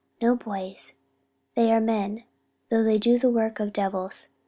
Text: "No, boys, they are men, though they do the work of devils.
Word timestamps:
"No, 0.19 0.35
boys, 0.35 0.93
they 1.53 1.71
are 1.71 1.79
men, 1.79 2.23
though 2.71 2.81
they 2.81 2.97
do 2.97 3.19
the 3.19 3.29
work 3.29 3.59
of 3.59 3.71
devils. 3.71 4.29